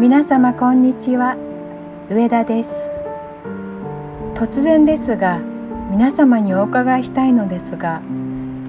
[0.00, 1.36] 皆様こんにちは。
[2.08, 2.70] 上田です。
[4.34, 5.40] 突然ですが
[5.90, 8.00] 皆様にお伺いしたいのですが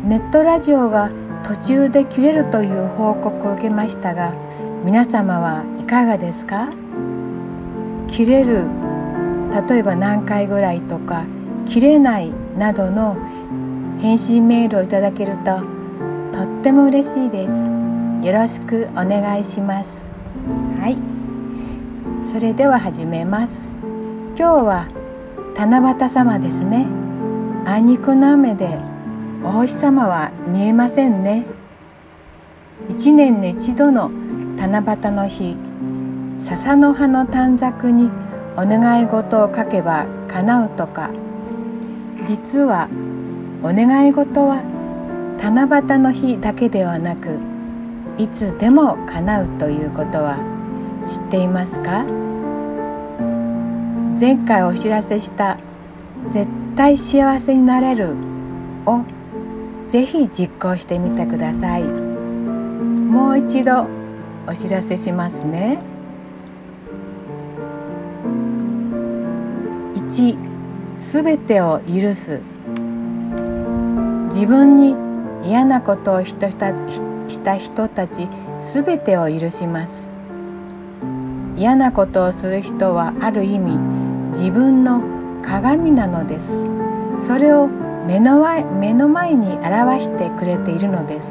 [0.03, 1.09] ネットラジオが
[1.45, 4.33] 途中で切れるという報告を受けましたが
[4.83, 6.73] 皆様はいかがですか？
[8.09, 8.65] 切れる
[9.69, 11.23] 例えば何回ぐらいとか
[11.65, 13.15] 切れないなどの
[14.01, 15.61] 返信メールをいただけると
[16.37, 17.53] とっても嬉しいです。
[18.27, 19.87] よろしくお願いします。
[20.77, 21.10] はい。
[22.31, 23.53] それでは始めます。
[24.37, 24.87] 今日は
[25.57, 26.87] 七夕様ですね。
[27.65, 28.77] あいにくの雨で
[29.43, 31.45] お星様は見えませんね。
[32.89, 34.09] 一年に一度の
[34.55, 35.57] 七夕の日。
[36.39, 38.09] 笹の葉の短冊に
[38.55, 41.09] お願い事を書けば叶うとか。
[42.25, 42.87] 実は
[43.61, 44.63] お願い事は
[45.37, 47.37] 七夕の日だけではなく
[48.17, 50.50] いつでも叶うということは
[51.11, 52.05] 知っていますか？
[54.17, 55.57] 前回お知らせした
[56.31, 58.15] 「絶対幸せになれる」
[58.85, 59.01] を
[59.89, 61.83] ぜひ実行してみてください。
[61.83, 63.87] もう一度
[64.47, 65.79] お知らせしますね。
[69.95, 70.37] 1
[71.11, 72.39] すべてを許す。
[74.29, 74.95] 自分に
[75.43, 76.55] 嫌なことをしたし
[77.39, 80.00] た人たちすべてを許します。
[81.61, 83.77] 嫌なことをする人はある意味
[84.33, 85.03] 自分の
[85.43, 86.47] 鏡なのです。
[87.27, 87.67] それを
[88.07, 91.27] 目の前目の前に表してくれているのです。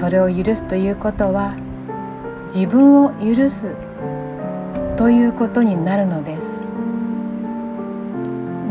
[0.00, 1.54] それを許すということは
[2.52, 3.76] 自分を許す
[4.96, 6.42] ということになるのです。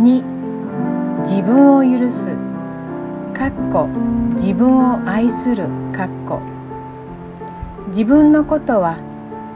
[0.01, 0.21] 2
[1.23, 2.35] 自分を許す。
[3.33, 3.87] かっこ
[4.33, 6.41] 自分を愛するかっこ
[7.87, 9.07] 自分のことは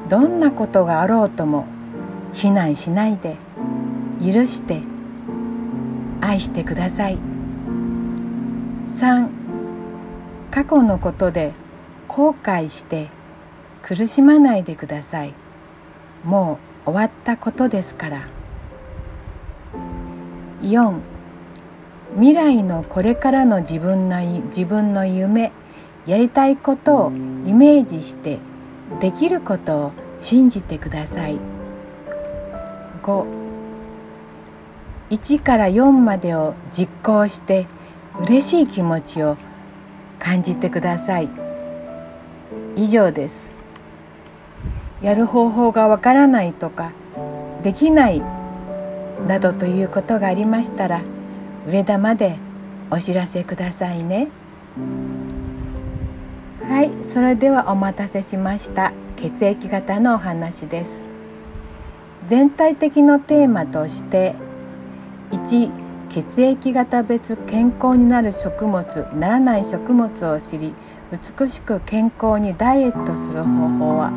[0.10, 1.66] どんなことがあろうとも
[2.34, 3.38] 非難しないで
[4.22, 4.82] 許して
[6.22, 7.18] 愛してください。
[8.88, 9.28] 3
[10.52, 11.52] 過去のことで
[12.08, 13.10] 後悔して
[13.82, 15.34] 苦しまないでください。
[16.24, 18.28] もう終わったことですから。
[20.62, 21.00] 4
[22.16, 25.52] 未来のこれからの自分の自分の夢
[26.06, 28.38] やりたいことをイメージして
[29.00, 31.40] できることを信じてください。
[33.02, 37.68] 51から4までを実行して
[38.22, 39.36] 嬉しい気持ちを
[40.20, 41.30] 感じてください。
[42.76, 43.52] 以上です。
[45.02, 46.92] やる方法がわからないとか
[47.62, 48.22] できない
[49.28, 51.02] などということがありましたら
[51.68, 52.38] 上田まで
[52.90, 54.30] お知らせくださいね。
[56.66, 58.94] はいそれではお待たせしました。
[59.18, 61.04] 血液型のお話です。
[62.28, 64.34] 全体的のテーマとして
[65.32, 65.70] 1
[66.10, 70.74] 血液型別健康になる食物ならない食物を知り
[71.12, 74.12] 美しく健康にダイエットする方法は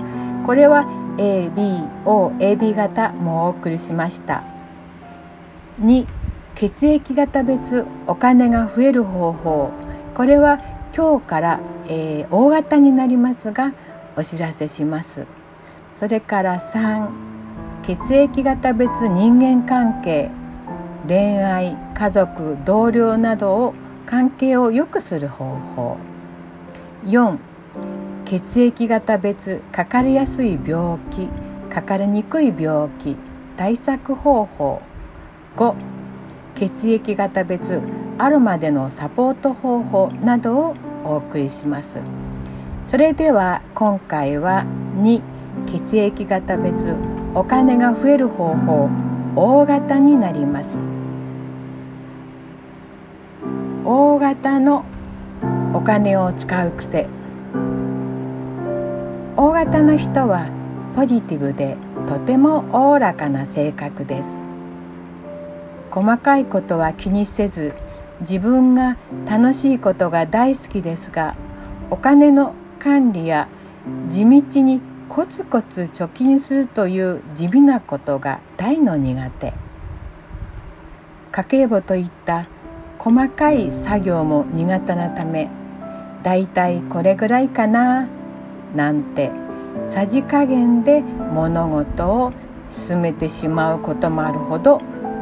[0.47, 0.85] これは
[1.19, 4.45] ABOAB 型もお送りしました。
[5.81, 6.07] 2
[6.55, 9.73] 血液型別お金が増える方法。
[10.15, 10.61] これは
[10.97, 13.75] 今日から、えー、大型になりますが
[14.17, 15.27] お知らせします。
[15.95, 17.11] それから3
[17.83, 20.31] 血液型別人間関係
[21.07, 23.75] 恋愛家族同僚などを
[24.07, 25.45] 関係を良くする方
[25.77, 25.99] 法。
[27.05, 27.37] 4
[28.25, 31.29] 血液型別かかりやすい病気
[31.69, 33.17] かかりにくい病気
[33.59, 34.81] 対策方法。
[35.59, 35.75] 5
[36.55, 37.83] 血液型別
[38.17, 40.75] あるまでのサポート方法などを
[41.07, 41.97] お送りします。
[42.85, 44.65] それでは今回は
[45.01, 45.23] 2
[45.67, 46.95] 血液型別
[47.35, 48.89] お金が増える方法
[49.35, 50.79] 大型になります。
[53.85, 54.85] 大型の
[55.75, 57.07] お金を使う癖。
[59.37, 60.49] 大型の人は
[60.97, 61.77] ポジティブで
[62.09, 64.29] とてもおおらかな性格です。
[65.91, 67.75] 細かいことは気にせず
[68.21, 68.97] 自分が
[69.27, 71.37] 楽しいことが大好きですが
[71.91, 73.49] お金の管理や
[74.09, 79.53] 地道にコツコツ貯金するという地味なことが大の苦手。
[81.37, 82.47] 家計簿といった
[82.99, 85.51] 細かい作業も苦手なため
[86.23, 88.09] だいたいこれぐらいかな
[88.75, 89.31] なんて
[89.85, 92.33] さじ加減で物事を
[92.67, 94.81] 進めてしまうこともあるほど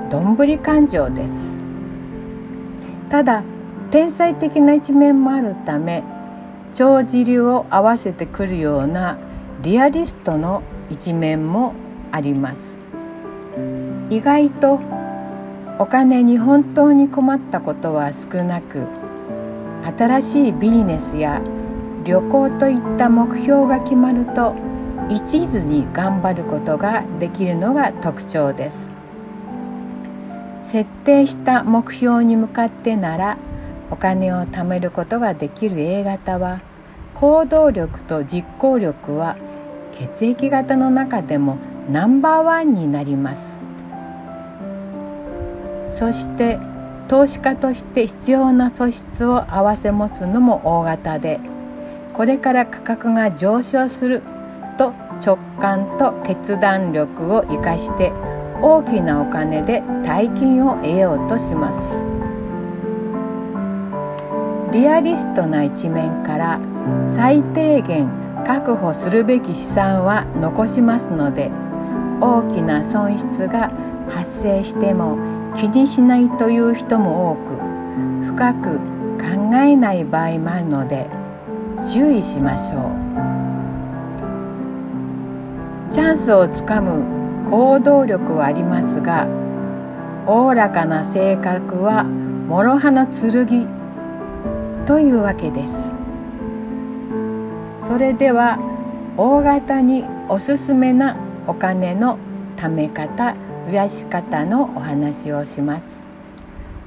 [0.08, 1.53] どんぶり感情です。
[3.08, 3.42] ただ
[3.90, 6.02] 天才的な一面もあるため
[6.72, 9.18] 帳尻を合わせてくるような
[9.62, 11.72] リアリストの一面も
[12.10, 12.64] あります。
[14.10, 14.80] 意外と
[15.78, 18.86] お金に本当に困ったことは少なく
[19.96, 21.40] 新しいビジネスや
[22.04, 24.54] 旅行といった目標が決まると
[25.08, 28.93] 一途に頑張ることができるのが特徴です。
[30.74, 33.38] 設定した目標に向かってなら
[33.92, 36.62] お金を貯めることができる A 型は
[37.14, 39.36] 行動力と実行力は
[39.96, 43.60] 血液型の中でもナンバーワンになります。
[45.96, 46.58] そして
[47.06, 51.38] 投資家として必要な素質を併せ持つのも O 型で
[52.14, 54.22] これから価格が上昇する
[54.76, 54.92] と
[55.24, 58.12] 直感と決断力を生かして
[58.66, 62.02] 大きなお金で大金を得ようとします。
[64.72, 66.58] リアリストな一面から
[67.06, 68.08] 最低限
[68.46, 71.50] 確保するべき資産は残しますので
[72.22, 73.70] 大きな損失が
[74.08, 75.18] 発生しても
[75.56, 77.50] 気にしないという人も多く
[78.32, 78.78] 深く
[79.18, 81.06] 考えない場合もあるので
[81.92, 82.78] 注意しましょ
[85.90, 85.92] う。
[85.92, 87.23] チャンスをつかむ
[87.54, 89.28] 行動力はありますが
[90.26, 92.02] おおらかな性格は
[92.48, 93.68] 諸刃の剣
[94.86, 95.72] というわけです。
[97.86, 98.58] それでは
[99.16, 101.16] 大型におすすめな
[101.46, 102.18] お金の
[102.56, 103.36] 貯め方
[103.68, 106.02] 増やし方のお話をします。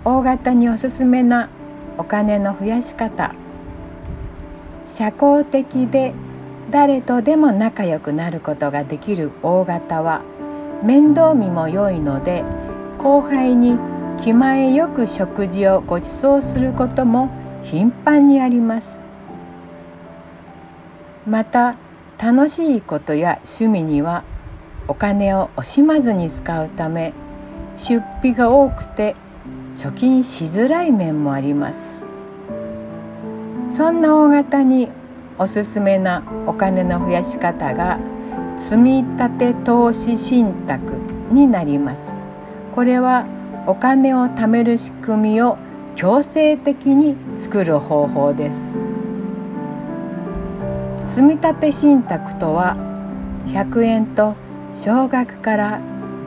[0.03, 1.47] 大型におすすめな
[1.97, 3.33] お金の増やし方
[4.89, 6.13] 社交的で
[6.69, 10.23] 誰とでも仲良くなることができる大型は
[10.83, 12.44] 面倒見も良いので
[12.97, 13.77] 後輩に
[14.24, 17.29] 気前よく食事をご馳走することも
[17.63, 18.97] 頻繁にあります。
[21.27, 21.75] また
[22.18, 24.24] 楽しいことや趣味には
[24.88, 27.13] お金を惜しまずに使うため
[27.75, 29.15] 出費が多くて
[29.75, 31.83] 貯金しづらい面もあります。
[33.69, 34.89] そんな大型に
[35.38, 38.00] おすすめなお金の増やし方が
[38.57, 40.94] 積立投資信託
[41.31, 42.12] になります。
[42.74, 43.25] これは
[43.65, 45.57] お金を貯める仕組みを
[45.95, 48.57] 強制的に作る方法です。
[51.15, 52.75] 積立信託とは
[53.48, 54.36] 100円と
[54.83, 55.80] 少額から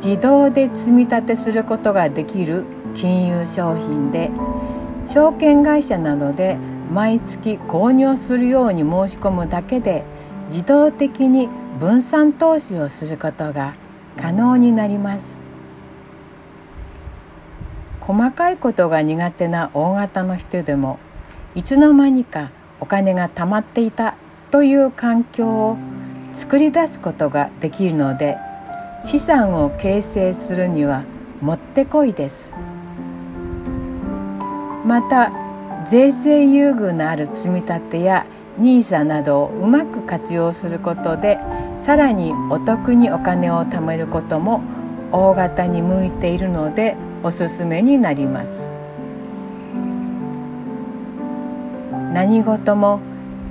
[0.03, 2.65] 自動で積み立てすることができる
[2.97, 4.31] 金融商品で
[5.07, 6.57] 証券会社などで
[6.93, 10.05] 毎月購入するように申し込むだけで
[10.51, 11.49] 自動的に
[11.81, 13.75] 分散投資をすることが
[14.19, 15.23] 可能になります。
[18.03, 20.99] 細かいことが苦手な大型の人でも
[21.55, 22.51] いつの間にか
[22.81, 24.17] お金が貯まっていた
[24.51, 25.79] という環境を
[26.35, 28.37] 作り出すことができるので
[29.07, 31.05] 資産を形成するには
[31.41, 32.53] もってこいです。
[34.85, 35.33] また
[35.91, 38.27] 税制優遇のある積み立てや
[38.59, 41.39] NISA などをうまく活用することで
[41.81, 44.63] さらにお得にお金を貯めることも
[45.13, 48.59] 大型に向いているのでおすすめになります。
[52.13, 53.01] 何事も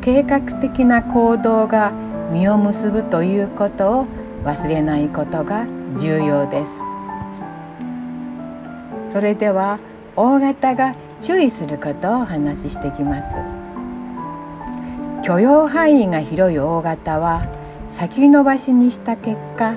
[0.01, 1.91] 計画的な行動が
[2.31, 4.07] 実を結ぶということを
[4.43, 5.65] 忘れないことが
[5.97, 6.71] 重要です。
[9.11, 9.79] それでは
[10.15, 13.33] 大型が注意することをお話ししていきます。
[15.23, 17.58] 許容範囲が広い大型は
[17.89, 19.75] 先延ばしにした結果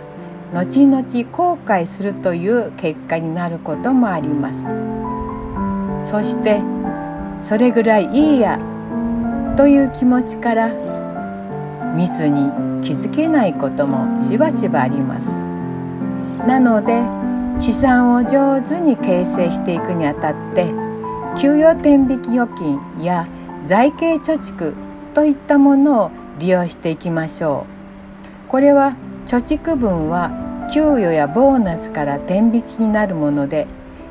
[0.53, 1.03] 後々
[1.33, 6.11] 後悔するという結果になることもあります。
[6.11, 6.61] そして
[7.41, 8.59] それぐらいいいや
[9.57, 10.69] という気持ちから
[11.95, 12.51] ミスに
[12.83, 15.27] 気づけないこともしばしばあります。
[16.47, 17.01] なので
[17.59, 20.67] 資産を上手に形成していくにあたって
[21.41, 23.27] 給与天引き預金や
[23.67, 24.75] 財形貯蓄
[25.15, 27.82] といったものを利用していきましょう。
[28.53, 28.95] これは
[29.25, 30.31] 貯蓄分は
[30.75, 33.67] 給与やボーナスから天引きになるもので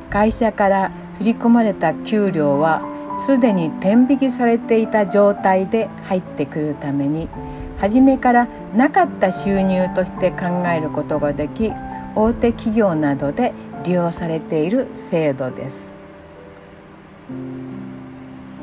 [0.09, 2.81] 会社から振り込まれた給料は
[3.27, 7.29] すでに天引きされていた状態で入ってくるために
[7.77, 11.71] 初めからなかった収入として考えることができ
[12.15, 13.53] 大手企業などで
[13.85, 15.77] 利用されている制度です。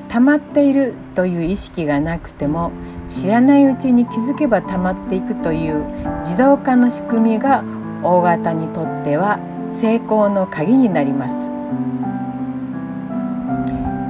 [0.08, 2.72] 溜まっているという意識がなくても
[3.08, 5.84] 知らないうちに気づけば溜まっていくという
[6.24, 7.62] 自動化の仕組みが
[8.02, 9.38] 大型にとっては
[9.72, 11.34] 成功の鍵になります。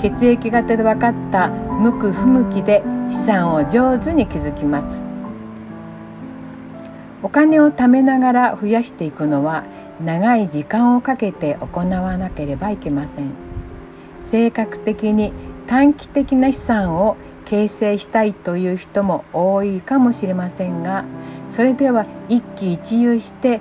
[0.01, 5.03] 血液型で分かった向く不向きで資産を上手に築きます。
[7.21, 9.65] お金を貯めながら増やしていくのは
[10.05, 13.31] 長い時間をかけて行わなければいけません。
[14.23, 15.33] 性格的に
[15.69, 21.05] 短期的な資産を形成したいという人も多いかもしれませんが
[21.49, 23.61] それでは一喜一憂して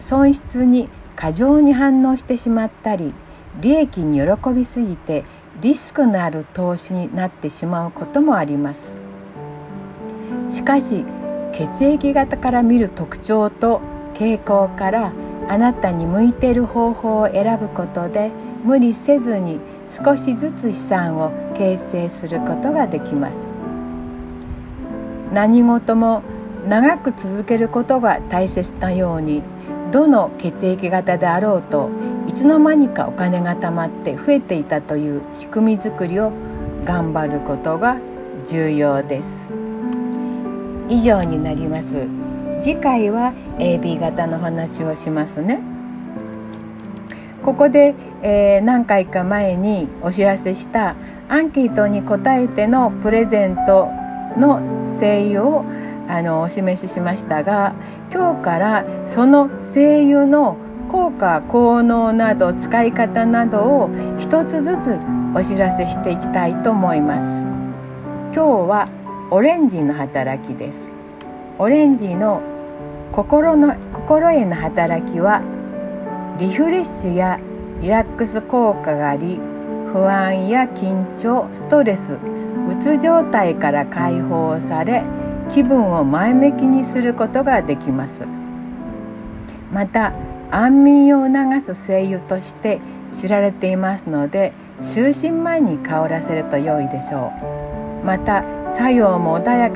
[0.00, 3.14] 損失に過剰に反応してしまったり
[3.60, 5.24] 利益に喜びすぎて
[5.62, 8.92] リスクのある投資になってしまうこともあります。
[10.50, 11.04] しかし
[11.52, 13.80] 血液型から見る特徴と
[14.14, 15.12] 傾向から
[15.48, 18.30] あなたに向いている方法を選ぶことで
[18.64, 19.60] 無理せずに
[20.04, 23.46] 少しずつ資産を形成することができます。
[25.32, 26.22] 何事も
[26.68, 29.42] 長く続けることが大切なように
[29.92, 31.90] どの血液型であろうと
[32.28, 36.32] いつの間にかお金が貯まって増えていたという仕組み作りを
[36.84, 37.98] 頑張ることが
[38.44, 39.48] 重要です。
[40.88, 42.06] 以上になります。
[42.60, 45.60] 次回は AB 型の話をしますね。
[47.42, 47.94] ここで、
[48.28, 50.96] えー、何回か前にお知らせした
[51.28, 53.88] アンケートに答えてのプレゼント
[54.36, 54.60] の
[54.98, 55.64] 声優を
[56.08, 57.76] あのお示ししましたが
[58.12, 60.56] 今日からその声優の
[60.90, 64.98] 効果効能など使い方などを一つずつ
[65.32, 67.24] お知らせしていきたいと思います。
[67.24, 68.88] 今日は
[69.30, 70.90] オレンジの働きです。
[71.58, 72.42] オレンジの
[73.12, 75.42] 心の心への働きは
[76.40, 77.38] リフレッシュや
[77.80, 79.38] リラックス効果があり
[79.92, 82.12] 不安や緊張ストレス
[82.68, 85.04] うつ状態から解放され
[85.52, 88.22] 気分を前向きにすることができます。
[89.72, 90.12] また
[90.50, 92.80] 安眠を促す精油として
[93.14, 97.32] 知られていますので就寝前に香らせると良いでしょ
[98.02, 98.04] う。
[98.04, 99.74] また作用も穏やか